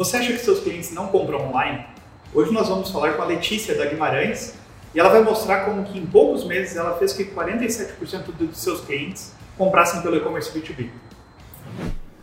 [0.00, 1.84] Você acha que seus clientes não compram online?
[2.32, 4.54] Hoje nós vamos falar com a Letícia da Guimarães
[4.94, 8.80] e ela vai mostrar como que em poucos meses ela fez que 47% dos seus
[8.80, 10.88] clientes comprassem pelo e-commerce B2B.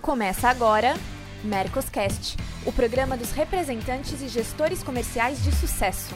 [0.01, 0.95] Começa agora
[1.43, 2.35] Mercoscast,
[2.65, 6.15] o programa dos representantes e gestores comerciais de sucesso.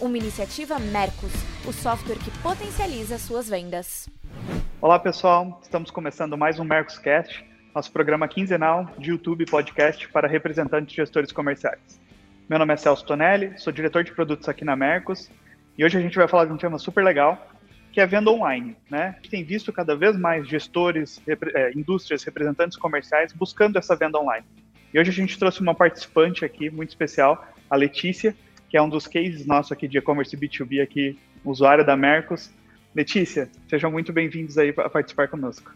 [0.00, 1.32] Uma iniciativa Mercos,
[1.66, 4.08] o software que potencializa suas vendas.
[4.80, 7.44] Olá pessoal, estamos começando mais um Mercoscast,
[7.74, 12.00] nosso programa quinzenal de YouTube podcast para representantes e gestores comerciais.
[12.48, 15.30] Meu nome é Celso Tonelli, sou diretor de produtos aqui na Mercos
[15.78, 17.50] e hoje a gente vai falar de um tema super legal,
[17.90, 18.76] que é a venda online.
[18.90, 19.14] Né?
[19.16, 24.46] Gente tem visto cada vez mais gestores, é, indústrias, representantes comerciais buscando essa venda online.
[24.92, 28.36] E hoje a gente trouxe uma participante aqui muito especial, a Letícia,
[28.68, 32.52] que é um dos cases nossos aqui de e-commerce B2B aqui, usuário da Mercos.
[32.94, 35.74] Letícia, sejam muito bem-vindos aí a participar conosco.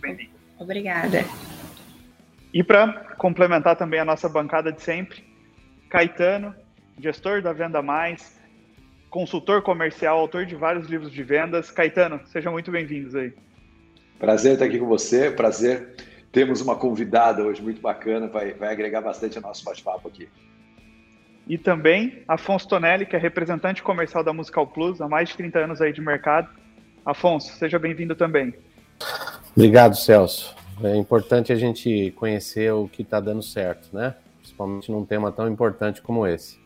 [0.00, 0.43] Bem-vindo.
[0.58, 1.24] Obrigada.
[2.52, 5.24] E para complementar também a nossa bancada de sempre,
[5.90, 6.54] Caetano,
[6.98, 8.40] gestor da Venda Mais,
[9.10, 11.70] consultor comercial, autor de vários livros de vendas.
[11.70, 13.32] Caetano, sejam muito bem-vindos aí.
[14.18, 15.94] Prazer estar aqui com você, prazer.
[16.30, 20.28] Temos uma convidada hoje muito bacana, vai, vai agregar bastante ao nosso bate-papo aqui.
[21.46, 25.58] E também Afonso Tonelli, que é representante comercial da Musical Plus, há mais de 30
[25.58, 26.48] anos aí de mercado.
[27.04, 28.54] Afonso, seja bem-vindo também.
[29.56, 30.54] Obrigado, Celso.
[30.82, 34.14] É importante a gente conhecer o que está dando certo, né?
[34.38, 36.58] Principalmente num tema tão importante como esse.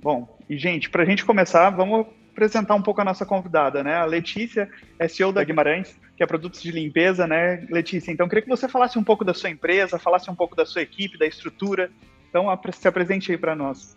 [0.00, 3.94] Bom, e gente, para a gente começar, vamos apresentar um pouco a nossa convidada, né?
[3.96, 4.68] A Letícia
[4.98, 7.66] é CEO da Guimarães, que é produtos de limpeza, né?
[7.70, 10.64] Letícia, então queria que você falasse um pouco da sua empresa, falasse um pouco da
[10.64, 11.90] sua equipe, da estrutura.
[12.30, 13.94] Então, se apresente aí para nós.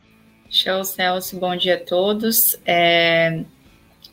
[0.49, 1.39] Show, Celso.
[1.39, 2.59] Bom dia a todos.
[2.65, 3.45] É,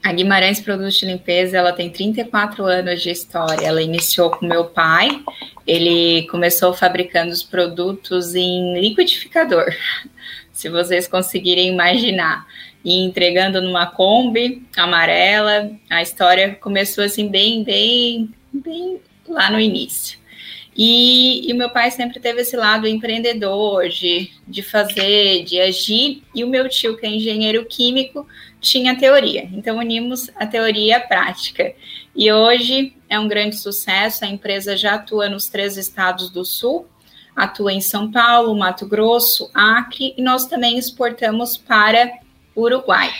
[0.02, 3.66] a Guimarães Produtos de Limpeza, ela tem 34 anos de história.
[3.66, 5.22] Ela iniciou com meu pai.
[5.66, 9.66] Ele começou fabricando os produtos em liquidificador,
[10.52, 12.46] se vocês conseguirem imaginar.
[12.84, 15.70] E entregando numa Kombi amarela.
[15.88, 20.21] A história começou assim bem, bem, bem lá no início.
[20.74, 26.22] E, e, o meu pai sempre teve esse lado empreendedor, de, de fazer, de agir,
[26.34, 28.26] e o meu tio, que é engenheiro químico,
[28.60, 29.48] tinha teoria.
[29.52, 31.74] Então, unimos a teoria a prática.
[32.16, 36.86] E hoje é um grande sucesso, a empresa já atua nos três estados do Sul,
[37.36, 42.10] atua em São Paulo, Mato Grosso, Acre, e nós também exportamos para
[42.56, 43.10] Uruguai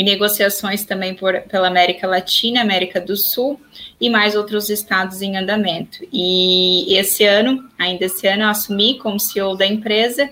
[0.00, 3.60] e negociações também por, pela América Latina, América do Sul
[4.00, 5.98] e mais outros estados em andamento.
[6.10, 10.30] E esse ano, ainda esse ano, eu assumi como CEO da empresa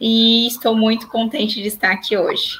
[0.00, 2.58] e estou muito contente de estar aqui hoje.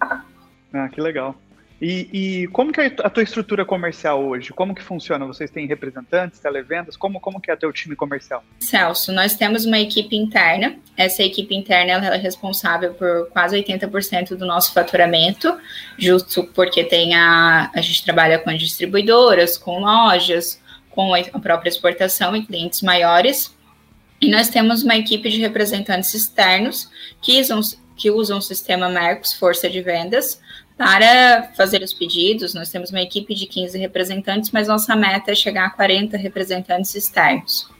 [0.00, 1.36] Ah, que legal.
[1.82, 4.52] E, e, como que é a tua estrutura comercial hoje?
[4.52, 5.26] Como que funciona?
[5.26, 6.96] Vocês têm representantes, televendas?
[6.96, 8.44] Como, como que é teu time comercial?
[8.60, 10.76] Celso, nós temos uma equipe interna.
[10.96, 15.58] Essa equipe interna ela é responsável por quase 80% do nosso faturamento,
[15.98, 21.68] justo porque tem a, a gente trabalha com as distribuidoras, com lojas, com a própria
[21.68, 23.52] exportação e clientes maiores.
[24.20, 26.88] E nós temos uma equipe de representantes externos
[27.20, 27.60] que usam,
[27.96, 30.40] que usam o sistema Mercos Força de Vendas
[30.82, 32.54] para fazer os pedidos.
[32.54, 36.92] Nós temos uma equipe de 15 representantes, mas nossa meta é chegar a 40 representantes
[36.96, 37.70] externos.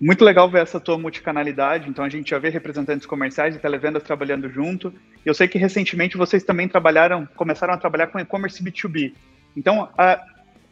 [0.00, 1.88] Muito legal ver essa tua multicanalidade.
[1.88, 4.92] Então a gente já vê representantes comerciais e televendas trabalhando junto.
[5.24, 9.12] Eu sei que recentemente vocês também trabalharam, começaram a trabalhar com e-commerce B2B.
[9.56, 10.20] Então, a,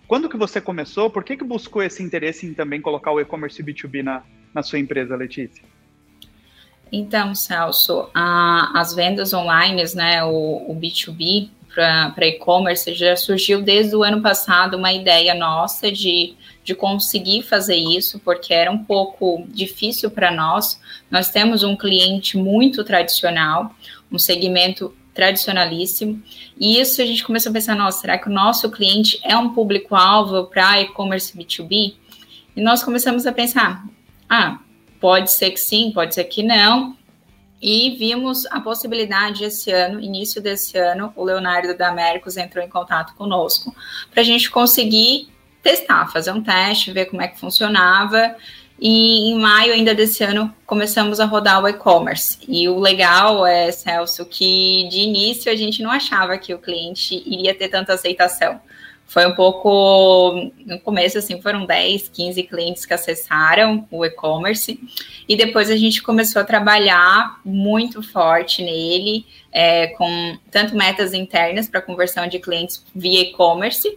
[0.09, 1.09] quando que você começou?
[1.09, 4.81] Por que que buscou esse interesse em também colocar o e-commerce B2B na, na sua
[4.81, 5.63] empresa, Letícia?
[6.91, 13.95] Então, Celso, a, as vendas online, né, o, o B2B, para e-commerce já surgiu desde
[13.95, 19.45] o ano passado uma ideia nossa de, de conseguir fazer isso, porque era um pouco
[19.49, 20.81] difícil para nós.
[21.11, 23.75] Nós temos um cliente muito tradicional,
[24.11, 26.23] um segmento tradicionalíssimo,
[26.59, 29.51] e isso a gente começou a pensar: nossa, será que o nosso cliente é um
[29.51, 31.95] público-alvo para e-commerce B2B?
[32.57, 33.85] E nós começamos a pensar:
[34.31, 34.59] ah,
[34.99, 36.97] pode ser que sim, pode ser que não,
[37.61, 42.69] e vimos a possibilidade esse ano, início desse ano, o Leonardo da Américos entrou em
[42.69, 43.75] contato conosco
[44.11, 45.29] para a gente conseguir
[45.63, 48.37] testar, fazer um teste, ver como é que funcionava.
[48.79, 52.39] E em maio ainda desse ano começamos a rodar o e-commerce.
[52.47, 57.23] E o legal é, Celso, que de início a gente não achava que o cliente
[57.27, 58.61] iria ter tanta aceitação.
[59.07, 60.51] Foi um pouco.
[60.67, 64.79] No começo, assim, foram 10, 15 clientes que acessaram o e-commerce,
[65.29, 71.69] e depois a gente começou a trabalhar muito forte nele, é, com tanto metas internas
[71.69, 73.97] para conversão de clientes via e-commerce,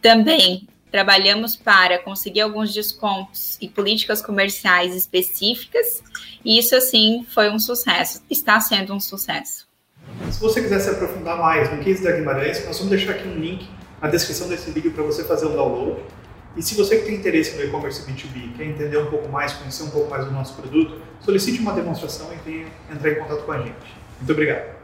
[0.00, 6.02] também trabalhamos para conseguir alguns descontos e políticas comerciais específicas,
[6.44, 9.66] e isso, assim, foi um sucesso, está sendo um sucesso.
[10.30, 13.34] Se você quiser se aprofundar mais no case da Guimarães, nós vamos deixar aqui um
[13.34, 13.66] link
[14.00, 16.00] na descrição desse vídeo para você fazer o download.
[16.56, 19.82] E se você que tem interesse no e-commerce B2B, quer entender um pouco mais, conhecer
[19.82, 23.52] um pouco mais do nosso produto, solicite uma demonstração e venha entrar em contato com
[23.52, 23.74] a gente.
[24.18, 24.74] Muito obrigado.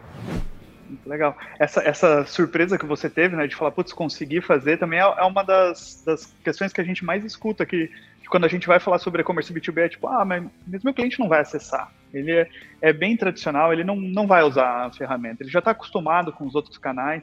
[1.06, 1.36] Legal.
[1.58, 5.22] Essa, essa surpresa que você teve, né, de falar, putz, consegui fazer, também é, é
[5.22, 7.90] uma das, das questões que a gente mais escuta, que
[8.28, 11.20] quando a gente vai falar sobre e-commerce B2B é tipo, ah, mas, mas meu cliente
[11.20, 11.92] não vai acessar.
[12.12, 12.48] Ele é,
[12.80, 16.46] é bem tradicional, ele não, não vai usar a ferramenta, ele já está acostumado com
[16.46, 17.22] os outros canais,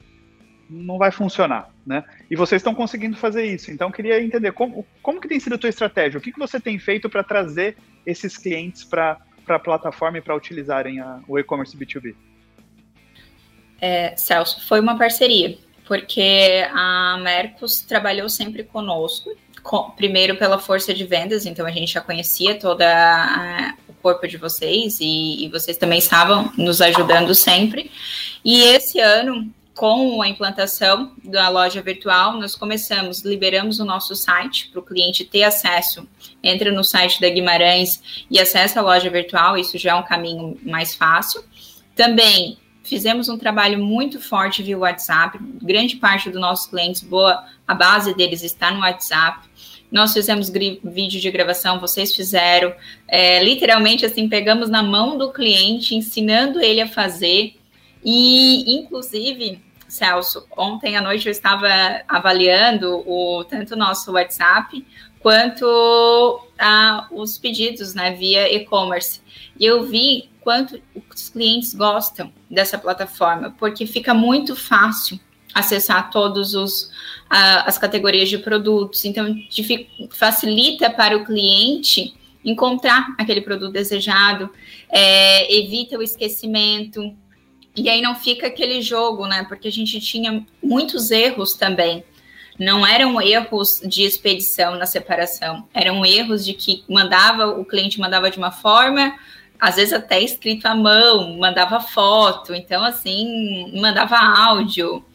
[0.69, 2.03] não vai funcionar, né?
[2.29, 3.71] E vocês estão conseguindo fazer isso.
[3.71, 6.59] Então, queria entender como, como que tem sido a tua estratégia, o que, que você
[6.59, 7.75] tem feito para trazer
[8.05, 9.17] esses clientes para
[9.47, 12.15] a plataforma e para utilizarem a, o e-commerce B2B?
[13.81, 20.93] é, Celso, foi uma parceria, porque a Mercos trabalhou sempre conosco, com, primeiro pela força
[20.93, 22.81] de vendas, então a gente já conhecia todo
[23.87, 27.91] o corpo de vocês e, e vocês também estavam nos ajudando sempre.
[28.43, 34.67] E esse ano, com a implantação da loja virtual, nós começamos, liberamos o nosso site
[34.67, 36.05] para o cliente ter acesso.
[36.43, 40.59] Entra no site da Guimarães e acessa a loja virtual, isso já é um caminho
[40.63, 41.41] mais fácil.
[41.95, 45.37] Também Fizemos um trabalho muito forte via WhatsApp.
[45.61, 49.47] Grande parte dos nossos clientes, boa, a base deles está no WhatsApp.
[49.91, 52.73] Nós fizemos vídeo de gravação, vocês fizeram.
[53.07, 57.53] É, literalmente, assim, pegamos na mão do cliente, ensinando ele a fazer.
[58.03, 61.67] E, inclusive, Celso, ontem à noite eu estava
[62.07, 64.85] avaliando o tanto o nosso WhatsApp
[65.19, 69.21] quanto a, os pedidos né, via e-commerce.
[69.59, 70.81] E eu vi quanto
[71.13, 75.19] os clientes gostam dessa plataforma, porque fica muito fácil
[75.53, 79.35] acessar todos os uh, as categorias de produtos, então
[80.11, 82.13] facilita para o cliente
[82.43, 84.49] encontrar aquele produto desejado,
[84.89, 87.13] é, evita o esquecimento
[87.81, 89.45] e aí não fica aquele jogo, né?
[89.47, 92.03] Porque a gente tinha muitos erros também.
[92.59, 98.29] Não eram erros de expedição na separação, eram erros de que mandava o cliente mandava
[98.29, 99.15] de uma forma,
[99.57, 105.05] às vezes até escrito à mão, mandava foto, então assim, mandava áudio.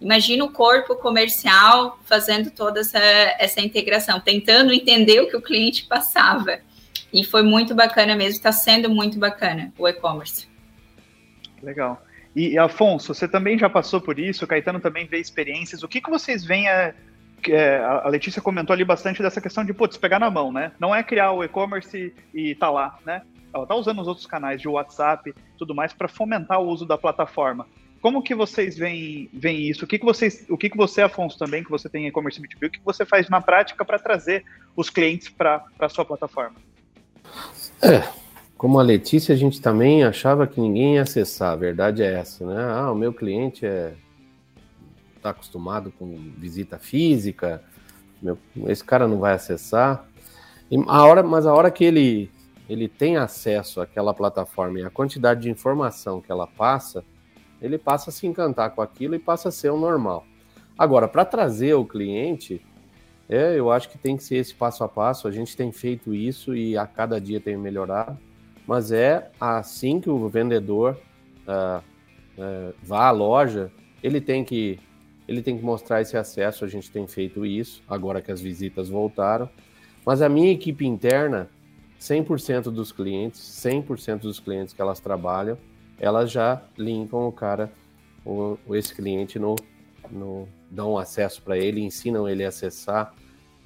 [0.00, 5.84] Imagina o corpo comercial fazendo toda essa, essa integração, tentando entender o que o cliente
[5.86, 6.60] passava.
[7.12, 10.46] E foi muito bacana mesmo, está sendo muito bacana o e-commerce.
[11.62, 12.02] Legal.
[12.34, 15.82] E, Afonso, você também já passou por isso, o Caetano também vê experiências.
[15.82, 16.94] O que, que vocês veem a,
[17.48, 20.72] é, a Letícia comentou ali bastante dessa questão de, putz, pegar na mão, né?
[20.78, 23.22] Não é criar o e-commerce e tá lá, né?
[23.52, 26.96] ela está usando os outros canais de WhatsApp tudo mais para fomentar o uso da
[26.96, 27.66] plataforma.
[28.00, 29.84] Como que vocês veem, veem isso?
[29.84, 32.66] O que, que vocês, o que, que você, Afonso, também, que você tem e-commerce B2B,
[32.66, 34.44] o que, que você faz na prática para trazer
[34.74, 36.56] os clientes para a sua plataforma?
[37.80, 38.02] É,
[38.62, 42.46] como a Letícia, a gente também achava que ninguém ia acessar, a verdade é essa,
[42.46, 42.64] né?
[42.64, 43.94] Ah, o meu cliente é
[45.16, 47.60] está acostumado com visita física,
[48.22, 48.38] meu,
[48.68, 50.06] esse cara não vai acessar.
[50.70, 52.30] E a hora, mas a hora que ele
[52.68, 57.04] ele tem acesso àquela plataforma e a quantidade de informação que ela passa,
[57.60, 60.24] ele passa a se encantar com aquilo e passa a ser o normal.
[60.78, 62.64] Agora, para trazer o cliente,
[63.28, 65.26] é, eu acho que tem que ser esse passo a passo.
[65.26, 68.16] A gente tem feito isso e a cada dia tem melhorado,
[68.72, 70.98] mas é assim que o vendedor
[71.46, 71.82] uh,
[72.38, 73.70] uh, vá à loja,
[74.02, 74.80] ele tem que
[75.28, 76.64] ele tem que mostrar esse acesso.
[76.64, 79.46] A gente tem feito isso agora que as visitas voltaram.
[80.06, 81.50] Mas a minha equipe interna
[82.00, 85.58] 100% dos clientes, 100% dos clientes que elas trabalham,
[85.98, 87.70] elas já linkam o cara,
[88.24, 89.54] o, esse cliente no,
[90.10, 93.14] no dão acesso para ele, ensinam ele a acessar,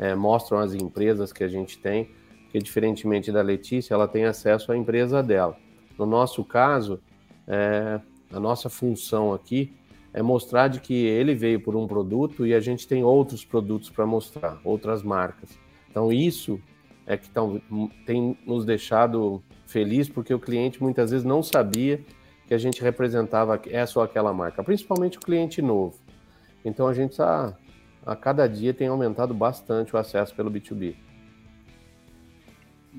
[0.00, 2.10] é, mostram as empresas que a gente tem,
[2.58, 5.56] diferentemente da Letícia, ela tem acesso à empresa dela.
[5.98, 7.00] No nosso caso,
[7.46, 8.00] é,
[8.32, 9.72] a nossa função aqui
[10.12, 13.90] é mostrar de que ele veio por um produto e a gente tem outros produtos
[13.90, 15.58] para mostrar, outras marcas.
[15.90, 16.60] Então isso
[17.06, 17.60] é que tão,
[18.06, 22.00] tem nos deixado feliz porque o cliente muitas vezes não sabia
[22.46, 25.98] que a gente representava essa ou aquela marca, principalmente o cliente novo.
[26.64, 27.54] Então a gente a,
[28.04, 31.05] a cada dia tem aumentado bastante o acesso pelo B2B.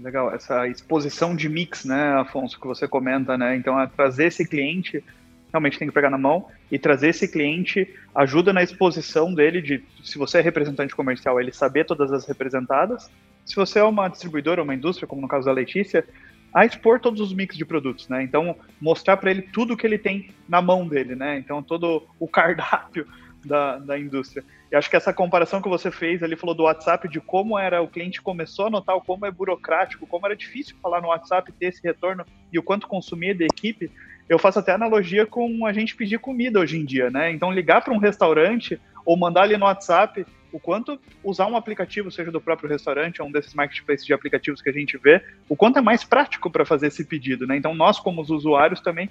[0.02, 3.56] Legal, essa exposição de mix, né, Afonso, que você comenta, né?
[3.56, 5.04] Então, é trazer esse cliente
[5.52, 9.82] realmente tem que pegar na mão e trazer esse cliente ajuda na exposição dele de
[10.04, 13.10] se você é representante comercial, ele saber todas as representadas
[13.48, 16.06] se você é uma distribuidora, uma indústria, como no caso da Letícia,
[16.54, 18.22] a expor todos os mix de produtos, né?
[18.22, 21.38] Então, mostrar para ele tudo que ele tem na mão dele, né?
[21.40, 23.08] Então, todo o cardápio
[23.46, 24.44] da, da indústria.
[24.72, 27.82] E acho que essa comparação que você fez ali, falou do WhatsApp, de como era
[27.82, 31.68] o cliente começou a notar como é burocrático, como era difícil falar no WhatsApp, ter
[31.68, 33.90] esse retorno e o quanto consumia da equipe,
[34.28, 37.32] eu faço até analogia com a gente pedir comida hoje em dia, né?
[37.32, 42.12] Então, ligar para um restaurante ou mandar ali no WhatsApp, o quanto usar um aplicativo,
[42.12, 45.56] seja do próprio restaurante ou um desses marketplaces de aplicativos que a gente vê, o
[45.56, 47.56] quanto é mais prático para fazer esse pedido, né?
[47.56, 49.10] Então, nós, como os usuários, também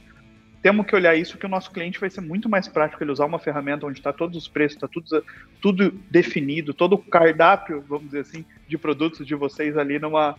[0.66, 3.24] temos que olhar isso que o nosso cliente vai ser muito mais prático ele usar
[3.24, 5.24] uma ferramenta onde está todos os preços, está tudo,
[5.60, 10.34] tudo definido, todo o cardápio, vamos dizer assim, de produtos de vocês ali numa,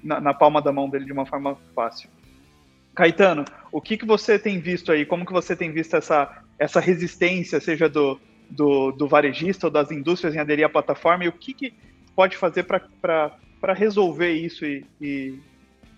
[0.00, 2.08] na, na palma da mão dele de uma forma fácil.
[2.94, 5.04] Caetano, o que, que você tem visto aí?
[5.04, 9.90] Como que você tem visto essa, essa resistência, seja do, do, do varejista ou das
[9.90, 11.74] indústrias em aderir à plataforma, e o que, que
[12.14, 15.40] pode fazer para resolver isso e, e,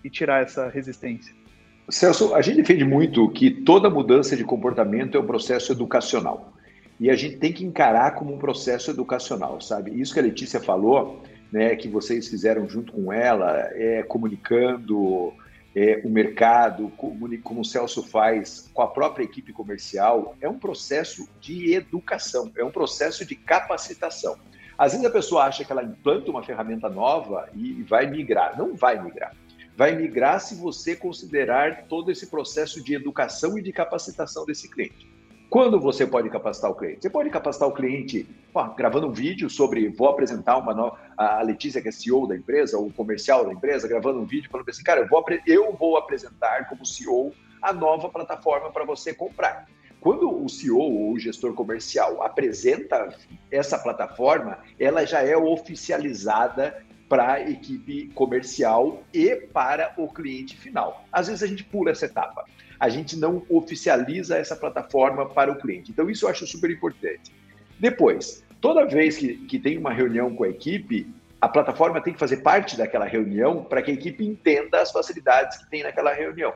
[0.03, 1.44] e tirar essa resistência?
[1.89, 6.51] Celso, a gente defende muito que toda mudança de comportamento é um processo educacional.
[6.99, 9.99] E a gente tem que encarar como um processo educacional, sabe?
[9.99, 15.31] Isso que a Letícia falou, né, que vocês fizeram junto com ela, é comunicando
[15.75, 21.27] é, o mercado, como, o Celso faz com a própria equipe comercial, é um processo
[21.39, 24.37] de educação, é um processo de capacitação.
[24.77, 28.57] Às vezes a pessoa acha que ela implanta uma ferramenta nova e vai migrar.
[28.57, 29.33] Não vai migrar
[29.75, 35.13] vai migrar se você considerar todo esse processo de educação e de capacitação desse cliente.
[35.49, 37.01] Quando você pode capacitar o cliente?
[37.01, 38.27] Você pode capacitar o cliente
[38.75, 40.97] gravando um vídeo sobre vou apresentar uma nova.
[41.17, 44.67] A Letícia, que é CEO da empresa, ou comercial da empresa, gravando um vídeo falando
[44.67, 49.67] assim, cara, eu vou, eu vou apresentar como CEO a nova plataforma para você comprar.
[50.01, 53.15] Quando o CEO ou o gestor comercial apresenta
[53.49, 61.05] essa plataforma, ela já é oficializada para a equipe comercial e para o cliente final.
[61.11, 62.45] Às vezes a gente pula essa etapa.
[62.79, 65.91] A gente não oficializa essa plataforma para o cliente.
[65.91, 67.31] Então, isso eu acho super importante.
[67.79, 71.07] Depois, toda vez que, que tem uma reunião com a equipe,
[71.39, 75.57] a plataforma tem que fazer parte daquela reunião para que a equipe entenda as facilidades
[75.57, 76.53] que tem naquela reunião.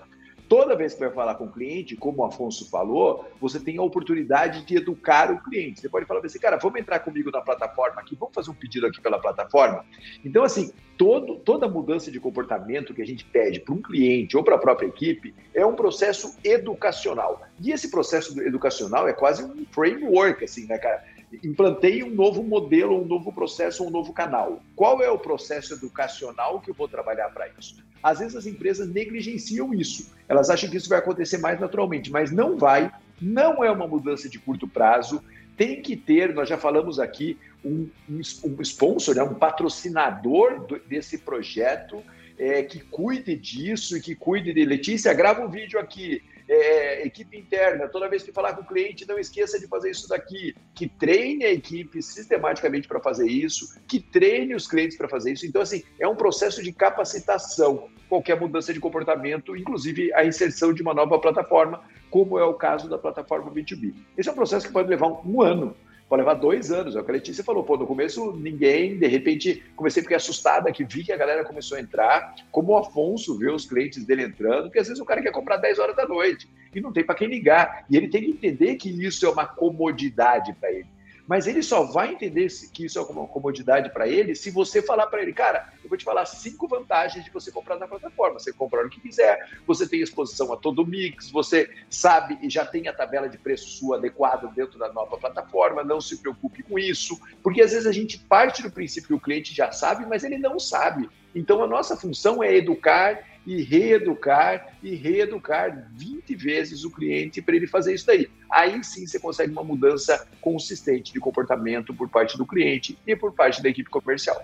[0.50, 3.84] Toda vez que vai falar com o cliente, como o Afonso falou, você tem a
[3.84, 5.80] oportunidade de educar o cliente.
[5.80, 8.88] Você pode falar assim, cara, vamos entrar comigo na plataforma aqui, vamos fazer um pedido
[8.88, 9.86] aqui pela plataforma.
[10.26, 14.44] Então, assim, todo, toda mudança de comportamento que a gente pede para um cliente ou
[14.44, 17.44] para a própria equipe é um processo educacional.
[17.62, 21.06] E esse processo educacional é quase um framework, assim, né, cara?
[21.44, 24.62] Implantei um novo modelo, um novo processo, um novo canal.
[24.76, 27.78] Qual é o processo educacional que eu vou trabalhar para isso?
[28.02, 30.12] Às vezes as empresas negligenciam isso.
[30.28, 32.92] Elas acham que isso vai acontecer mais naturalmente, mas não vai.
[33.22, 35.24] Não é uma mudança de curto prazo.
[35.56, 38.22] Tem que ter, nós já falamos aqui, um, um,
[38.62, 42.02] sponsor, né, um patrocinador do, desse projeto
[42.38, 47.38] é, que cuide disso e que cuide de Letícia, grava um vídeo aqui é, equipe
[47.38, 50.88] interna, toda vez que falar com o cliente, não esqueça de fazer isso daqui, que
[50.88, 55.46] treine a equipe sistematicamente para fazer isso, que treine os clientes para fazer isso.
[55.46, 60.82] Então, assim, é um processo de capacitação, qualquer mudança de comportamento, inclusive a inserção de
[60.82, 63.94] uma nova plataforma, como é o caso da plataforma B2B.
[64.18, 65.76] Esse é um processo que pode levar um ano
[66.10, 66.96] pode levar dois anos.
[66.96, 67.64] É o que a Letícia falou.
[67.64, 71.46] Pô, no começo ninguém, de repente, comecei a ficar assustada que vi que a galera
[71.46, 75.06] começou a entrar, como o Afonso vê os clientes dele entrando, porque às vezes o
[75.06, 77.86] cara quer comprar 10 horas da noite e não tem para quem ligar.
[77.90, 80.88] E ele tem que entender que isso é uma comodidade para ele.
[81.30, 85.06] Mas ele só vai entender que isso é uma comodidade para ele se você falar
[85.06, 88.40] para ele, cara, eu vou te falar cinco vantagens de você comprar na plataforma.
[88.40, 92.66] Você comprar o que quiser, você tem exposição a todo mix, você sabe e já
[92.66, 96.80] tem a tabela de preço sua adequada dentro da nova plataforma, não se preocupe com
[96.80, 100.24] isso, porque às vezes a gente parte do princípio que o cliente já sabe, mas
[100.24, 101.08] ele não sabe.
[101.34, 107.56] Então a nossa função é educar e reeducar e reeducar 20 vezes o cliente para
[107.56, 108.30] ele fazer isso daí.
[108.52, 113.34] Aí sim você consegue uma mudança consistente de comportamento por parte do cliente e por
[113.34, 114.42] parte da equipe comercial.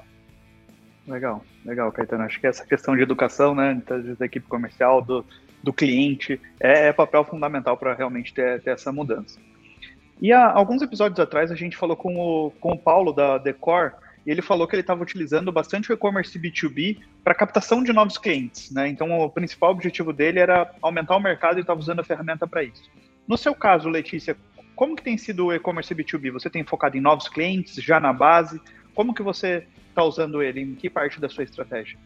[1.08, 2.24] Legal, legal, Caetano.
[2.24, 3.80] Acho que essa questão de educação, né,
[4.18, 5.24] da equipe comercial, do,
[5.62, 9.40] do cliente, é, é papel fundamental para realmente ter, ter essa mudança.
[10.22, 13.94] E há alguns episódios atrás a gente falou com o, com o Paulo da Decor
[14.26, 18.18] e ele falou que ele estava utilizando bastante o e-commerce B2B para captação de novos
[18.18, 18.88] clientes, né?
[18.88, 22.64] Então o principal objetivo dele era aumentar o mercado e estava usando a ferramenta para
[22.64, 22.90] isso.
[23.28, 24.36] No seu caso, Letícia,
[24.76, 26.32] como que tem sido o e-commerce B2B?
[26.32, 28.60] Você tem focado em novos clientes, já na base?
[28.94, 30.62] Como que você está usando ele?
[30.62, 31.98] Em que parte da sua estratégia?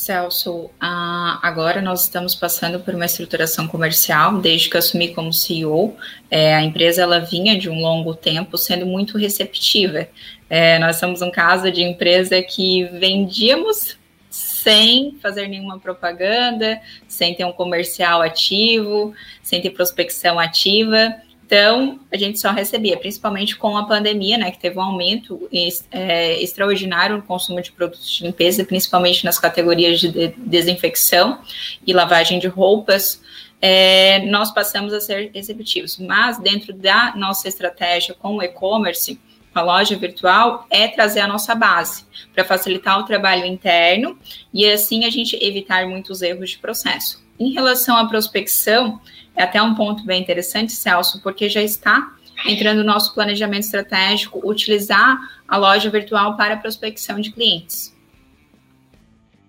[0.00, 5.94] Celso, agora nós estamos passando por uma estruturação comercial desde que assumi como CEO.
[6.30, 10.08] É, a empresa ela vinha de um longo tempo sendo muito receptiva.
[10.48, 13.98] É, nós somos um caso de empresa que vendíamos
[14.30, 21.14] sem fazer nenhuma propaganda, sem ter um comercial ativo, sem ter prospecção ativa.
[21.50, 25.48] Então, a gente só recebia, principalmente com a pandemia, né, que teve um aumento
[25.90, 31.40] é, extraordinário no consumo de produtos de limpeza, principalmente nas categorias de desinfecção
[31.84, 33.20] e lavagem de roupas,
[33.60, 35.98] é, nós passamos a ser executivos.
[35.98, 39.18] Mas, dentro da nossa estratégia com o e-commerce,
[39.52, 44.16] a loja virtual é trazer a nossa base para facilitar o trabalho interno
[44.54, 47.20] e assim a gente evitar muitos erros de processo.
[47.40, 49.00] Em relação à prospecção,
[49.40, 52.12] é até um ponto bem interessante, Celso, porque já está
[52.46, 55.18] entrando no nosso planejamento estratégico utilizar
[55.48, 57.96] a loja virtual para prospecção de clientes.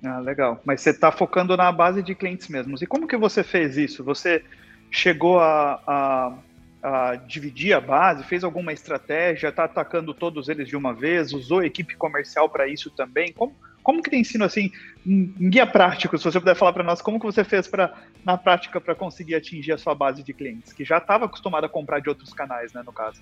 [0.04, 0.62] Ah, legal.
[0.66, 2.82] Mas você está focando na base de clientes mesmos.
[2.82, 4.04] E como que você fez isso?
[4.04, 4.44] Você
[4.90, 6.34] chegou a, a,
[6.82, 11.64] a dividir a base, fez alguma estratégia, está atacando todos eles de uma vez, usou
[11.64, 13.32] equipe comercial para isso também?
[13.32, 14.72] Como, como que tem sido assim,
[15.06, 18.38] em guia prático, se você puder falar para nós, como que você fez para na
[18.38, 22.00] prática para conseguir atingir a sua base de clientes, que já estava acostumada a comprar
[22.00, 23.22] de outros canais, né, no caso?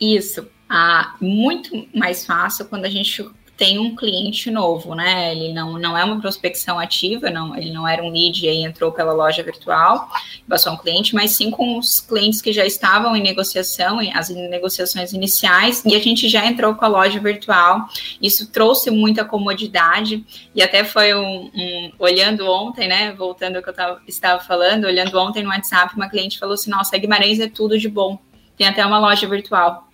[0.00, 3.28] Isso, ah, muito mais fácil quando a gente
[3.58, 5.32] tem um cliente novo, né?
[5.32, 8.62] Ele não, não é uma prospecção ativa, não, ele não era um lead e aí
[8.62, 10.08] entrou pela loja virtual,
[10.48, 15.12] passou um cliente, mas sim com os clientes que já estavam em negociação, as negociações
[15.12, 17.88] iniciais, e a gente já entrou com a loja virtual.
[18.22, 20.24] Isso trouxe muita comodidade,
[20.54, 23.12] e até foi um, um olhando ontem, né?
[23.12, 26.70] Voltando ao que eu tava, estava falando, olhando ontem no WhatsApp, uma cliente falou assim:
[26.70, 28.20] nossa, Guimarães é tudo de bom.
[28.56, 29.88] Tem até uma loja virtual.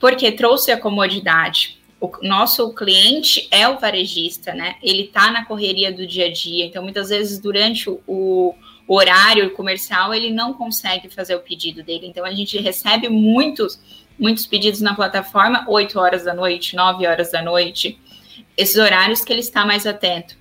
[0.00, 4.76] Porque trouxe a comodidade o nosso cliente é o varejista, né?
[4.82, 8.54] Ele está na correria do dia a dia, então muitas vezes durante o, o,
[8.86, 12.06] horário comercial ele não consegue fazer o pedido dele.
[12.06, 13.80] Então a gente recebe muitos,
[14.18, 17.98] muitos pedidos na plataforma, 8 horas da noite, 9 horas da noite,
[18.56, 20.36] esses horários que ele está mais atento.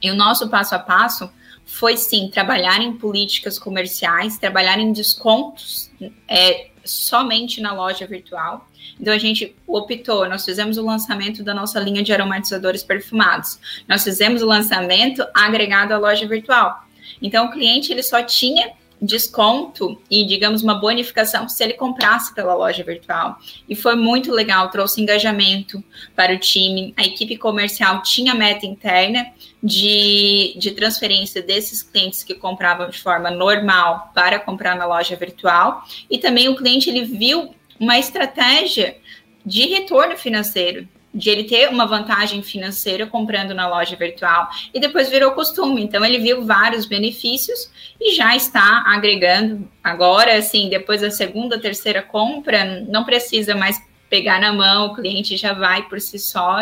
[0.00, 1.28] E o nosso passo a passo
[1.72, 5.90] foi sim trabalhar em políticas comerciais, trabalhar em descontos
[6.28, 8.68] é, somente na loja virtual
[9.00, 13.58] então a gente optou, nós fizemos o lançamento da nossa linha de aromatizadores perfumados.
[13.88, 16.84] Nós fizemos o lançamento agregado à loja virtual.
[17.20, 18.70] Então o cliente ele só tinha
[19.02, 23.36] desconto e, digamos, uma bonificação se ele comprasse pela loja virtual.
[23.68, 25.82] E foi muito legal, trouxe engajamento
[26.14, 26.94] para o time.
[26.96, 29.26] A equipe comercial tinha meta interna
[29.60, 35.82] de, de transferência desses clientes que compravam de forma normal para comprar na loja virtual.
[36.08, 38.96] E também o cliente ele viu uma estratégia
[39.44, 45.10] de retorno financeiro, de ele ter uma vantagem financeira comprando na loja virtual e depois
[45.10, 45.82] virou costume.
[45.82, 47.70] Então ele viu vários benefícios
[48.00, 49.68] e já está agregando.
[49.84, 55.36] Agora, assim, depois da segunda, terceira compra, não precisa mais pegar na mão, o cliente
[55.38, 56.58] já vai por si só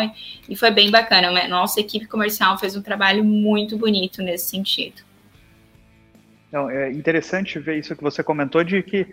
[0.47, 1.47] e foi bem bacana.
[1.47, 5.01] Nossa equipe comercial fez um trabalho muito bonito nesse sentido.
[6.51, 9.07] Não, é interessante ver isso que você comentou de que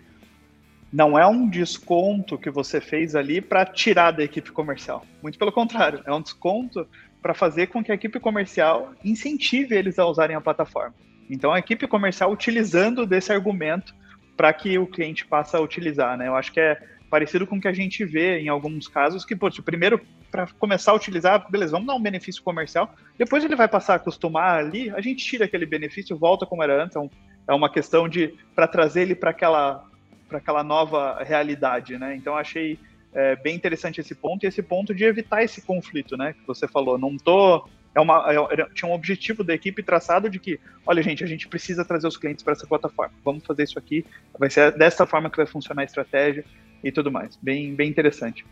[0.91, 5.05] não é um desconto que você fez ali para tirar da equipe comercial.
[5.21, 6.87] Muito pelo contrário, é um desconto
[7.21, 10.95] para fazer com que a equipe comercial incentive eles a usarem a plataforma.
[11.29, 13.93] Então, a equipe comercial utilizando desse argumento
[14.35, 16.27] para que o cliente passe a utilizar, né?
[16.27, 19.35] Eu acho que é parecido com o que a gente vê em alguns casos, que,
[19.35, 19.99] pô, primeiro,
[20.31, 23.95] para começar a utilizar, beleza, vamos dar um benefício comercial, depois ele vai passar a
[23.97, 26.99] acostumar ali, a gente tira aquele benefício, volta como era antes, é,
[27.47, 29.88] é uma questão de, para trazer ele para aquela
[30.29, 32.15] para aquela nova realidade, né?
[32.15, 32.79] Então achei
[33.13, 36.33] é, bem interessante esse ponto e esse ponto de evitar esse conflito, né?
[36.33, 40.39] Que você falou, não tô é uma, é, tinha um objetivo da equipe traçado de
[40.39, 43.13] que, olha, gente, a gente precisa trazer os clientes para essa plataforma.
[43.25, 44.05] Vamos fazer isso aqui.
[44.37, 46.45] Vai ser dessa forma que vai funcionar a estratégia
[46.83, 47.35] e tudo mais.
[47.41, 48.45] Bem, bem interessante.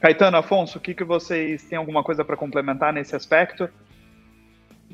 [0.00, 3.68] Caetano, Afonso, o que, que vocês têm alguma coisa para complementar nesse aspecto?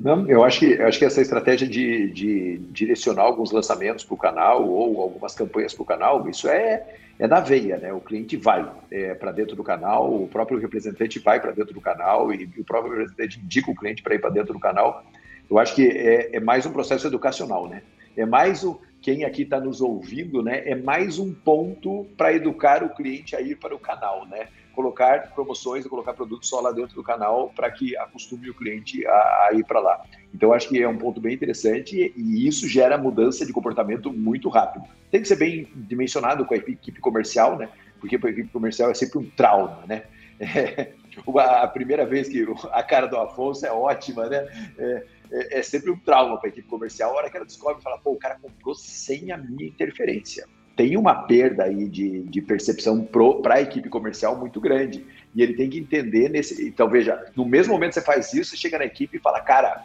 [0.01, 4.15] Não, eu acho que, eu acho que essa estratégia de, de direcionar alguns lançamentos para
[4.15, 7.93] o canal ou algumas campanhas para o canal, isso é, é na veia, né?
[7.93, 11.83] O cliente vai é, para dentro do canal, o próprio representante vai para dentro do
[11.83, 15.05] canal e, e, o próprio representante indica o cliente para ir para dentro do canal.
[15.51, 17.83] Eu acho que é, é, mais um processo educacional, né?
[18.17, 20.63] É mais o quem aqui está nos ouvindo, né?
[20.65, 24.49] É mais um ponto para educar o cliente a ir para o canal, né?
[24.75, 29.07] Colocar promoções e colocar produtos só lá dentro do canal para que acostume o cliente
[29.07, 30.03] a, a ir para lá.
[30.35, 34.49] Então, acho que é um ponto bem interessante e isso gera mudança de comportamento muito
[34.49, 34.85] rápido.
[35.11, 37.69] Tem que ser bem dimensionado com a equipe comercial, né?
[37.99, 40.05] Porque para a equipe comercial é sempre um trauma, né?
[41.37, 44.47] É, a primeira vez que a cara do Afonso é ótima, né?
[44.79, 47.11] É, é, é sempre um trauma para a equipe comercial.
[47.11, 50.47] A hora que ela descobre, fala, pô, o cara comprou sem a minha interferência
[50.81, 55.05] tem uma perda aí de, de percepção para a equipe comercial muito grande.
[55.35, 56.67] E ele tem que entender nesse.
[56.67, 59.43] Então, veja, no mesmo momento que você faz isso, você chega na equipe e fala,
[59.43, 59.85] cara,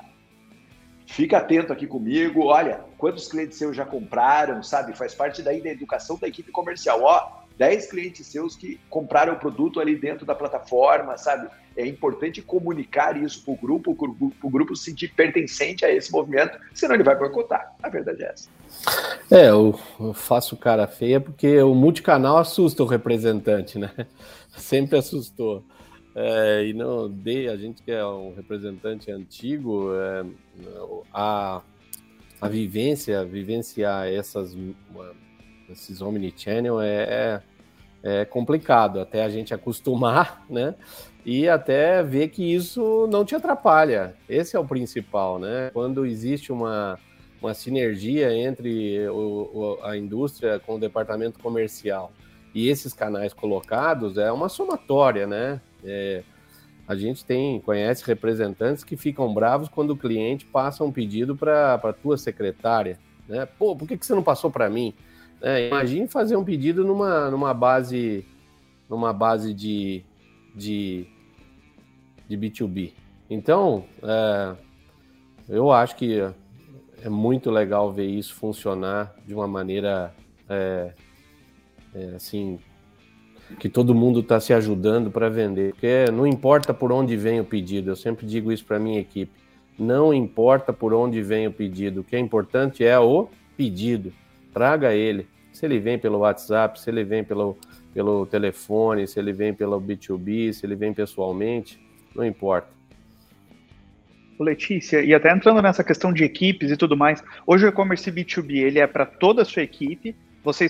[1.06, 4.96] fica atento aqui comigo, olha, quantos clientes seus já compraram, sabe?
[4.96, 7.02] Faz parte daí da educação da equipe comercial.
[7.04, 11.48] Ó, 10 clientes seus que compraram o produto ali dentro da plataforma, sabe?
[11.78, 16.12] É importante comunicar isso para o grupo, para o grupo se sentir pertencente a esse
[16.12, 17.76] movimento, senão ele vai boicotar.
[17.84, 18.50] A verdade é essa.
[19.30, 19.78] É, eu,
[20.14, 23.92] faço cara feia porque o multicanal assusta o representante, né?
[24.56, 25.64] Sempre assustou.
[26.16, 30.26] É, e não de a gente que é um representante antigo, é,
[31.14, 31.62] a,
[32.40, 34.56] a vivência, vivenciar essas
[35.70, 37.42] esses omnichannel é,
[38.04, 40.76] é, é complicado até a gente acostumar, né?
[41.26, 44.16] E até ver que isso não te atrapalha.
[44.30, 45.72] Esse é o principal, né?
[45.74, 47.00] Quando existe uma,
[47.42, 52.12] uma sinergia entre o, o, a indústria com o departamento comercial
[52.54, 55.60] e esses canais colocados, é uma somatória, né?
[55.84, 56.24] É,
[56.88, 61.74] a gente tem, conhece representantes que ficam bravos quando o cliente passa um pedido para
[61.74, 63.46] a tua secretária, né?
[63.46, 64.94] Pô, por que, que você não passou para mim?
[65.46, 68.26] É, imagine fazer um pedido numa, numa base
[68.90, 70.04] numa base de,
[70.56, 71.06] de,
[72.28, 72.94] de B2B.
[73.30, 74.56] Então, é,
[75.48, 76.20] eu acho que
[77.00, 80.16] é muito legal ver isso funcionar de uma maneira
[80.50, 80.94] é,
[81.94, 82.58] é, assim
[83.60, 87.46] que todo mundo está se ajudando para vender, porque não importa por onde vem o
[87.46, 87.92] pedido.
[87.92, 89.32] Eu sempre digo isso para minha equipe.
[89.78, 92.02] Não importa por onde vem o pedido.
[92.02, 94.12] O que é importante é o pedido.
[94.52, 97.58] Traga ele se ele vem pelo WhatsApp, se ele vem pelo,
[97.94, 101.80] pelo telefone, se ele vem pelo B2B, se ele vem pessoalmente,
[102.14, 102.68] não importa.
[104.38, 108.58] Letícia, e até entrando nessa questão de equipes e tudo mais, hoje o e-commerce B2B
[108.58, 110.14] ele é para toda a sua equipe?
[110.44, 110.68] Você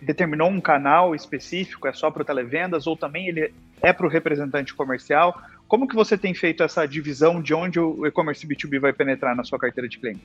[0.00, 4.08] determinou um canal específico, é só para o televendas, ou também ele é para o
[4.08, 5.38] representante comercial?
[5.68, 9.44] Como que você tem feito essa divisão de onde o e-commerce B2B vai penetrar na
[9.44, 10.22] sua carteira de clientes?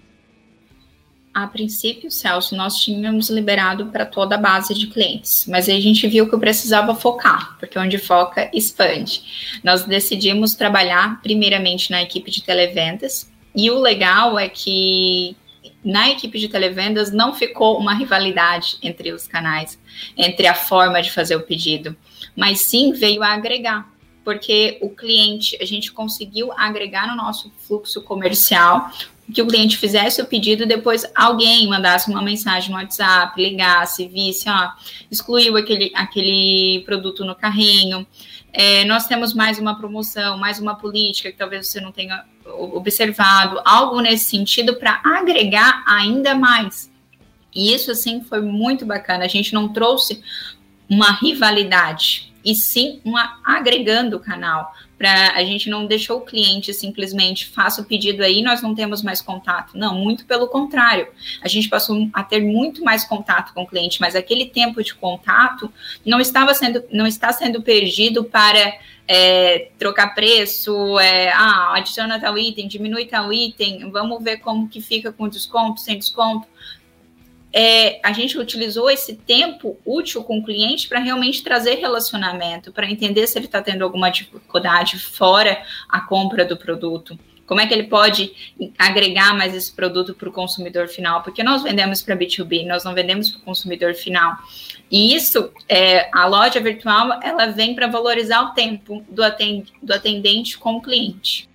[1.33, 5.81] A princípio, Celso, nós tínhamos liberado para toda a base de clientes, mas aí a
[5.81, 9.59] gente viu que eu precisava focar, porque onde foca, expande.
[9.63, 15.35] Nós decidimos trabalhar primeiramente na equipe de televendas, e o legal é que
[15.83, 19.79] na equipe de televendas não ficou uma rivalidade entre os canais,
[20.15, 21.95] entre a forma de fazer o pedido,
[22.37, 23.91] mas sim veio a agregar
[24.23, 28.89] porque o cliente, a gente conseguiu agregar no nosso fluxo comercial
[29.31, 34.49] que o cliente fizesse o pedido, depois alguém mandasse uma mensagem no WhatsApp, ligasse, visse,
[34.49, 34.71] ó,
[35.09, 38.05] excluiu aquele, aquele produto no carrinho.
[38.51, 43.61] É, nós temos mais uma promoção, mais uma política que talvez você não tenha observado,
[43.63, 46.91] algo nesse sentido para agregar ainda mais.
[47.55, 49.25] E isso, assim, foi muito bacana.
[49.25, 50.21] A gente não trouxe
[50.89, 54.73] uma rivalidade, e sim uma agregando o canal.
[55.03, 59.03] Para a gente não deixou o cliente simplesmente faça o pedido aí, nós não temos
[59.03, 59.77] mais contato.
[59.77, 61.09] Não, muito pelo contrário.
[61.41, 64.95] A gente passou a ter muito mais contato com o cliente, mas aquele tempo de
[64.95, 65.69] contato
[66.05, 72.37] não estava sendo, não está sendo perdido para é, trocar preço, é, ah, adiciona tal
[72.37, 76.47] item, diminui tal item, vamos ver como que fica com desconto, sem desconto
[77.53, 82.89] é, a gente utilizou esse tempo útil com o cliente para realmente trazer relacionamento, para
[82.89, 87.17] entender se ele está tendo alguma dificuldade fora a compra do produto.
[87.45, 88.33] Como é que ele pode
[88.79, 91.21] agregar mais esse produto para o consumidor final?
[91.21, 94.35] Porque nós vendemos para B2B, nós não vendemos para o consumidor final.
[94.89, 99.21] E isso, é, a loja virtual, ela vem para valorizar o tempo do,
[99.83, 101.47] do atendente com o cliente.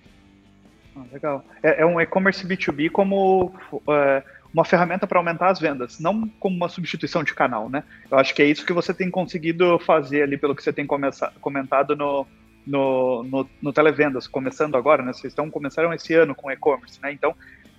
[0.95, 1.43] Ah, legal.
[1.61, 3.51] É, é um e-commerce B2B como...
[3.73, 7.83] Uh uma ferramenta para aumentar as vendas, não como uma substituição de canal, né?
[8.09, 10.87] Eu acho que é isso que você tem conseguido fazer ali, pelo que você tem
[10.87, 12.25] comentado no,
[12.65, 15.13] no, no, no televendas, começando agora, né?
[15.13, 17.11] Vocês estão começaram esse ano com e-commerce, né?
[17.11, 17.35] Então,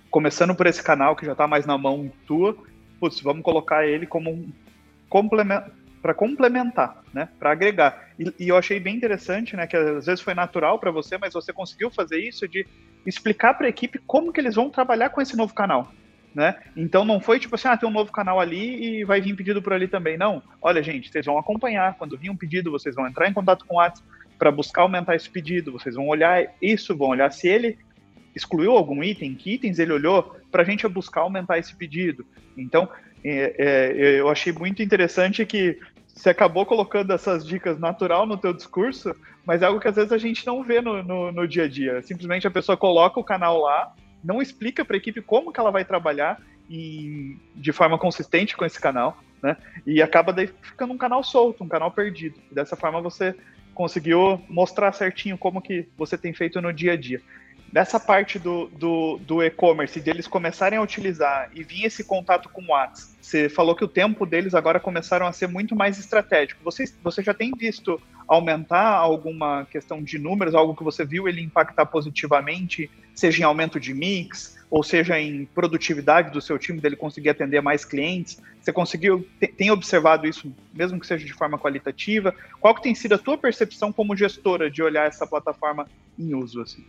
[0.09, 2.55] começando por esse canal que já está mais na mão tua,
[2.99, 4.49] putz, vamos colocar ele como um
[5.09, 8.09] complemento para complementar, né, para agregar.
[8.17, 11.31] E, e, eu achei bem interessante, né, que às vezes foi natural para você, mas
[11.31, 12.65] você conseguiu fazer isso de
[13.05, 15.91] explicar para a equipe como que eles vão trabalhar com esse novo canal
[16.33, 16.55] né?
[16.75, 19.61] Então não foi tipo assim, ah, tem um novo canal ali e vai vir pedido
[19.61, 20.17] por ali também.
[20.17, 20.41] Não.
[20.61, 21.95] Olha, gente, vocês vão acompanhar.
[21.95, 25.15] Quando vir um pedido, vocês vão entrar em contato com o WhatsApp para buscar aumentar
[25.15, 25.71] esse pedido.
[25.71, 27.77] Vocês vão olhar isso, vão olhar se ele
[28.35, 32.25] excluiu algum item, que itens ele olhou, para a gente buscar aumentar esse pedido.
[32.57, 32.89] Então,
[33.23, 38.53] é, é, eu achei muito interessante que você acabou colocando essas dicas natural no teu
[38.53, 39.15] discurso,
[39.45, 41.67] mas é algo que às vezes a gente não vê no, no, no dia a
[41.67, 42.01] dia.
[42.01, 45.71] Simplesmente a pessoa coloca o canal lá, não explica para a equipe como que ela
[45.71, 49.57] vai trabalhar em, de forma consistente com esse canal, né?
[49.85, 52.39] E acaba daí ficando um canal solto, um canal perdido.
[52.51, 53.35] Dessa forma você
[53.73, 57.21] conseguiu mostrar certinho como que você tem feito no dia a dia.
[57.71, 62.61] Dessa parte do, do, do e-commerce, deles começarem a utilizar e vir esse contato com
[62.61, 66.61] o WhatsApp, você falou que o tempo deles agora começaram a ser muito mais estratégico.
[66.63, 71.41] Você, você já tem visto aumentar alguma questão de números, algo que você viu ele
[71.41, 76.95] impactar positivamente, seja em aumento de mix, ou seja em produtividade do seu time, dele
[76.95, 78.41] conseguir atender mais clientes?
[78.59, 82.33] Você conseguiu, tem observado isso, mesmo que seja de forma qualitativa?
[82.59, 86.61] Qual que tem sido a tua percepção como gestora de olhar essa plataforma em uso?
[86.61, 86.85] Assim?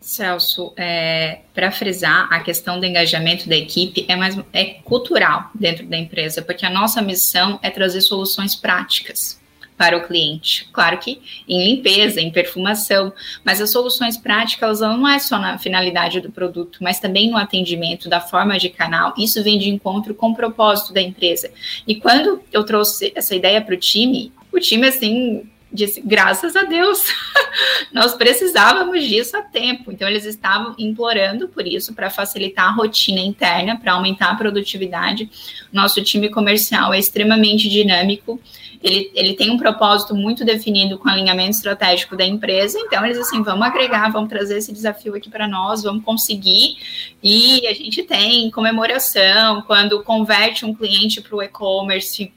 [0.00, 5.86] Celso, é, para frisar, a questão do engajamento da equipe é, mais, é cultural dentro
[5.86, 9.40] da empresa, porque a nossa missão é trazer soluções práticas
[9.76, 10.68] para o cliente.
[10.72, 13.12] Claro que em limpeza, em perfumação,
[13.44, 18.08] mas as soluções práticas não é só na finalidade do produto, mas também no atendimento,
[18.08, 19.12] da forma de canal.
[19.18, 21.50] Isso vem de encontro com o propósito da empresa.
[21.86, 26.62] E quando eu trouxe essa ideia para o time, o time, assim, disse: graças a
[26.62, 27.04] Deus,
[27.92, 29.92] nós precisávamos disso há tempo.
[29.92, 35.30] Então, eles estavam implorando por isso, para facilitar a rotina interna, para aumentar a produtividade.
[35.72, 38.40] Nosso time comercial é extremamente dinâmico.
[38.82, 43.42] Ele, ele tem um propósito muito definido com alinhamento estratégico da empresa, então eles assim,
[43.42, 46.76] vamos agregar, vamos trazer esse desafio aqui para nós, vamos conseguir,
[47.22, 52.32] e a gente tem comemoração, quando converte um cliente para o e-commerce,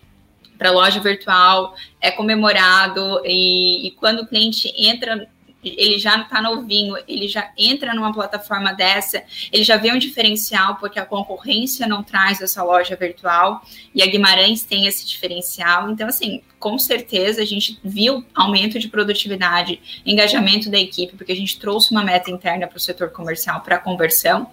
[0.60, 5.28] para loja virtual, é comemorado, e, e quando o cliente entra
[5.64, 10.78] ele já está novinho, ele já entra numa plataforma dessa, ele já vê um diferencial,
[10.78, 13.62] porque a concorrência não traz essa loja virtual,
[13.94, 15.92] e a Guimarães tem esse diferencial.
[15.92, 21.36] Então, assim, com certeza a gente viu aumento de produtividade, engajamento da equipe, porque a
[21.36, 24.50] gente trouxe uma meta interna para o setor comercial para conversão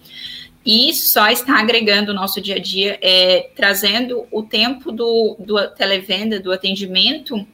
[0.67, 5.65] e só está agregando o nosso dia a dia, é, trazendo o tempo do, do
[5.69, 7.47] televenda, do atendimento,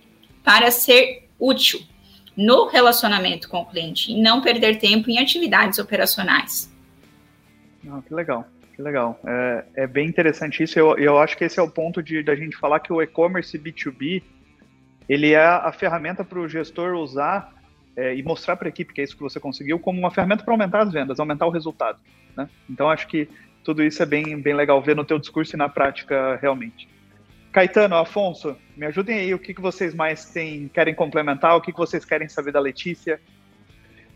[0.43, 1.80] para ser útil
[2.36, 6.73] no relacionamento com o cliente e não perder tempo em atividades operacionais.
[7.88, 9.19] Ah, que legal, que legal.
[9.23, 10.80] É, é bem interessante isso.
[10.80, 13.60] Eu, eu acho que esse é o ponto de da gente falar que o e-commerce
[13.60, 14.23] B2B
[15.08, 17.54] ele é a ferramenta para o gestor usar
[17.95, 20.43] é, e mostrar para a equipe que é isso que você conseguiu como uma ferramenta
[20.43, 21.99] para aumentar as vendas, aumentar o resultado.
[22.36, 22.50] Né?
[22.69, 23.28] Então acho que
[23.63, 26.88] tudo isso é bem, bem legal ver no teu discurso e na prática realmente.
[27.52, 31.72] Caetano, Afonso, me ajudem aí, o que, que vocês mais têm, querem complementar, o que,
[31.72, 33.22] que vocês querem saber da Letícia?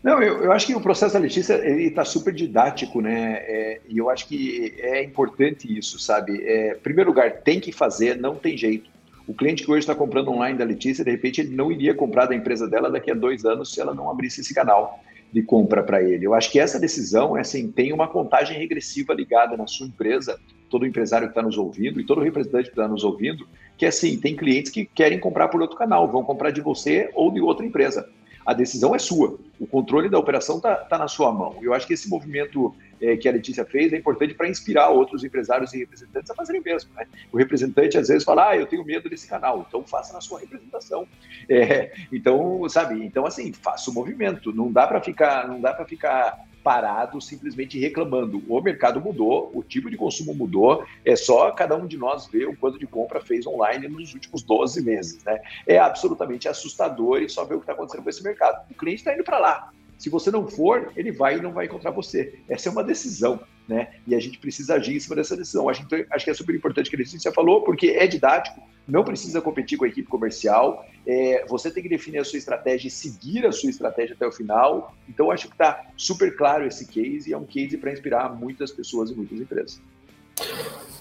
[0.02, 3.34] Não, eu, eu acho que o processo da Letícia está super didático, né?
[3.40, 6.42] É, e eu acho que é importante isso, sabe?
[6.44, 8.90] É, em primeiro lugar, tem que fazer, não tem jeito.
[9.26, 12.26] O cliente que hoje está comprando online da Letícia, de repente, ele não iria comprar
[12.26, 15.00] da empresa dela daqui a dois anos se ela não abrisse esse canal
[15.32, 16.26] de compra para ele.
[16.26, 20.38] Eu acho que essa decisão, é assim, tem uma contagem regressiva ligada na sua empresa,
[20.70, 24.18] todo empresário que está nos ouvindo e todo representante que está nos ouvindo, que assim,
[24.18, 27.64] tem clientes que querem comprar por outro canal, vão comprar de você ou de outra
[27.64, 28.08] empresa.
[28.44, 31.56] A decisão é sua, o controle da operação está tá na sua mão.
[31.60, 35.24] Eu acho que esse movimento é, que a Letícia fez é importante para inspirar outros
[35.24, 36.90] empresários e representantes a fazerem mesmo.
[36.94, 37.06] Né?
[37.32, 40.40] O representante às vezes fala, ah, eu tenho medo desse canal, então faça na sua
[40.40, 41.06] representação.
[41.50, 44.52] É, então, sabe, então assim, faça o movimento.
[44.52, 48.42] Não dá para ficar, não dá para ficar parado simplesmente reclamando.
[48.46, 52.46] O mercado mudou, o tipo de consumo mudou, é só cada um de nós ver
[52.46, 55.24] o quanto de compra fez online nos últimos 12 meses.
[55.24, 55.40] Né?
[55.66, 58.70] É absolutamente assustador e só ver o que está acontecendo com esse mercado.
[58.70, 59.70] O cliente está indo para lá.
[59.98, 62.38] Se você não for, ele vai e não vai encontrar você.
[62.48, 63.94] Essa é uma decisão, né?
[64.06, 65.68] E a gente precisa agir em cima dessa decisão.
[65.68, 69.42] Acho, acho que é super importante que a Letícia falou, porque é didático, não precisa
[69.42, 73.44] competir com a equipe comercial, é, você tem que definir a sua estratégia e seguir
[73.44, 74.94] a sua estratégia até o final.
[75.08, 78.70] Então, acho que está super claro esse case e é um case para inspirar muitas
[78.70, 79.82] pessoas e muitas empresas.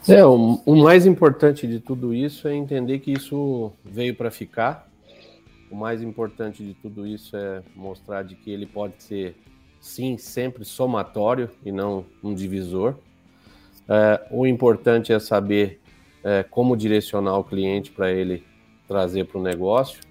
[0.07, 4.87] É, o, o mais importante de tudo isso é entender que isso veio para ficar
[5.69, 9.35] o mais importante de tudo isso é mostrar de que ele pode ser,
[9.79, 12.95] sim, sempre somatório e não um divisor.
[13.87, 15.79] É, o importante é saber
[16.23, 18.43] é, como direcionar o cliente para ele
[18.87, 20.01] trazer para o negócio.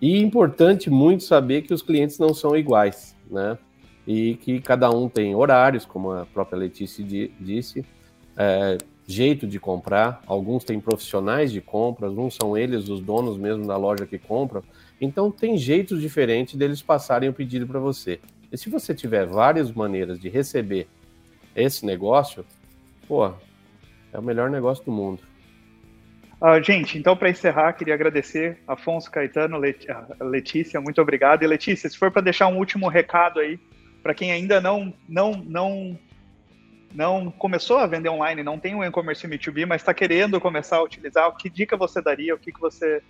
[0.00, 3.56] E importante muito saber que os clientes não são iguais, né?
[4.06, 7.02] E que cada um tem horários, como a própria Letícia
[7.40, 7.84] disse,
[8.36, 13.66] é, jeito de comprar, alguns têm profissionais de compras, uns são eles os donos mesmo
[13.66, 14.62] da loja que compram.
[15.00, 18.20] Então tem jeitos diferentes deles passarem o pedido para você.
[18.50, 20.86] E se você tiver várias maneiras de receber
[21.54, 22.44] esse negócio,
[23.06, 23.32] pô,
[24.12, 25.20] é o melhor negócio do mundo.
[26.40, 29.86] Uh, gente, então para encerrar, queria agradecer Afonso Caetano, Let
[30.20, 31.42] Letícia, muito obrigado.
[31.42, 33.58] E Letícia, se for para deixar um último recado aí
[34.02, 35.98] para quem ainda não não não
[36.94, 40.82] não começou a vender online, não tem um e-commerce B2B, mas está querendo começar a
[40.82, 42.34] utilizar, que dica você daria?
[42.34, 43.02] O que, que você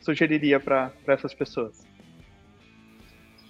[0.00, 1.84] sugeriria para essas pessoas?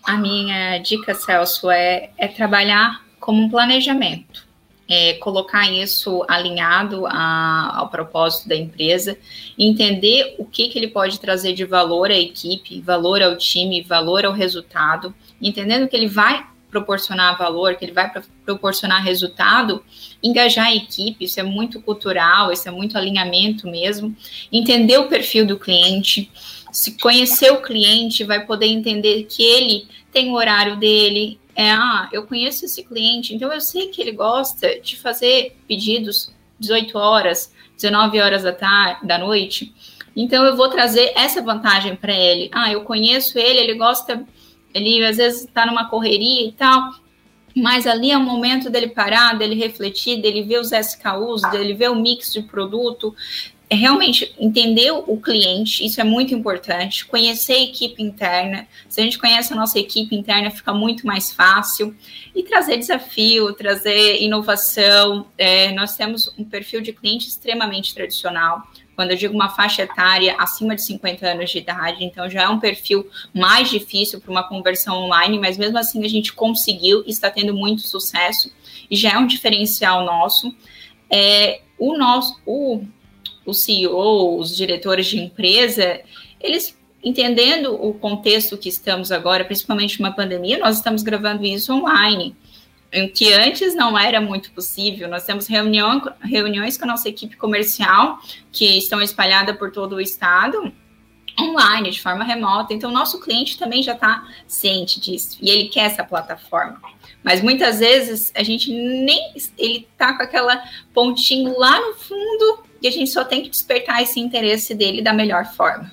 [0.03, 4.51] A minha dica, Celso, é, é trabalhar como um planejamento.
[4.89, 9.17] É, colocar isso alinhado a, ao propósito da empresa,
[9.57, 14.25] entender o que, que ele pode trazer de valor à equipe, valor ao time, valor
[14.25, 18.11] ao resultado, entendendo que ele vai proporcionar valor, que ele vai
[18.47, 19.85] proporcionar resultado,
[20.23, 24.17] engajar a equipe, isso é muito cultural, isso é muito alinhamento mesmo,
[24.51, 26.33] entender o perfil do cliente,
[26.73, 32.09] se conhecer o cliente, vai poder entender que ele tem o horário dele, é, ah,
[32.11, 37.53] eu conheço esse cliente, então eu sei que ele gosta de fazer pedidos 18 horas,
[37.77, 39.75] 19 horas da tarde, da noite,
[40.17, 42.51] então eu vou trazer essa vantagem para ele.
[42.53, 44.23] Ah, eu conheço ele, ele gosta
[44.75, 46.91] ele às vezes está numa correria e tal,
[47.55, 51.91] mas ali é o momento dele parar, dele refletir, dele ver os SKUs, dele ver
[51.91, 53.15] o mix de produto,
[53.73, 59.05] é realmente entender o cliente, isso é muito importante, conhecer a equipe interna, se a
[59.05, 61.97] gente conhece a nossa equipe interna, fica muito mais fácil,
[62.35, 68.63] e trazer desafio, trazer inovação, é, nós temos um perfil de cliente extremamente tradicional,
[69.03, 72.49] quando eu digo uma faixa etária acima de 50 anos de idade, então já é
[72.49, 77.11] um perfil mais difícil para uma conversão online, mas mesmo assim a gente conseguiu e
[77.11, 78.53] está tendo muito sucesso
[78.89, 80.55] e já é um diferencial nosso.
[81.11, 82.85] É, o nosso, o,
[83.45, 86.01] o CEO, os diretores de empresa,
[86.41, 92.37] eles entendendo o contexto que estamos agora, principalmente uma pandemia, nós estamos gravando isso online
[93.15, 95.09] que antes não era muito possível.
[95.09, 98.19] Nós temos reunião, reuniões com a nossa equipe comercial,
[98.51, 100.73] que estão espalhadas por todo o estado,
[101.41, 102.75] online, de forma remota.
[102.75, 106.81] Então, nosso cliente também já está ciente disso e ele quer essa plataforma.
[107.23, 112.89] Mas muitas vezes a gente nem ele está com aquela pontinho lá no fundo e
[112.89, 115.91] a gente só tem que despertar esse interesse dele da melhor forma.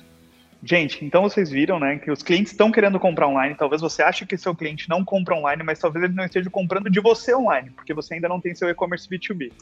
[0.62, 3.54] Gente, então vocês viram, né, que os clientes estão querendo comprar online.
[3.54, 6.90] Talvez você ache que seu cliente não compra online, mas talvez ele não esteja comprando
[6.90, 9.52] de você online, porque você ainda não tem seu e-commerce B2B.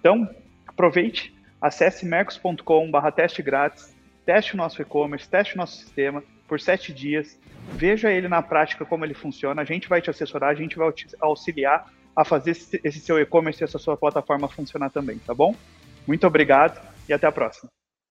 [0.00, 0.28] Então,
[0.66, 6.92] aproveite, acesse mercos.com/barra teste grátis, teste o nosso e-commerce, teste o nosso sistema por sete
[6.92, 7.38] dias,
[7.72, 9.60] veja ele na prática como ele funciona.
[9.60, 13.62] A gente vai te assessorar, a gente vai te auxiliar a fazer esse seu e-commerce
[13.62, 15.54] e essa sua plataforma funcionar também, tá bom?
[16.06, 17.68] Muito obrigado e até a próxima.